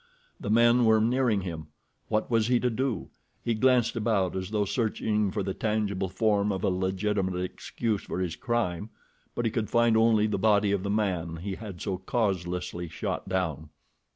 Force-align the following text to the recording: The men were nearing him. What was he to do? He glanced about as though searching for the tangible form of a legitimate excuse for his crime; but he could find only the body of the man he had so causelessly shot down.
The 0.39 0.49
men 0.49 0.85
were 0.85 0.99
nearing 0.99 1.41
him. 1.41 1.67
What 2.07 2.31
was 2.31 2.47
he 2.47 2.59
to 2.61 2.71
do? 2.71 3.11
He 3.43 3.53
glanced 3.53 3.95
about 3.95 4.35
as 4.35 4.49
though 4.49 4.65
searching 4.65 5.29
for 5.29 5.43
the 5.43 5.53
tangible 5.53 6.09
form 6.09 6.51
of 6.51 6.63
a 6.63 6.69
legitimate 6.69 7.37
excuse 7.39 8.01
for 8.01 8.19
his 8.19 8.35
crime; 8.35 8.89
but 9.35 9.45
he 9.45 9.51
could 9.51 9.69
find 9.69 9.95
only 9.95 10.25
the 10.25 10.39
body 10.39 10.71
of 10.71 10.81
the 10.81 10.89
man 10.89 11.35
he 11.37 11.53
had 11.53 11.83
so 11.83 11.99
causelessly 11.99 12.87
shot 12.89 13.29
down. 13.29 13.69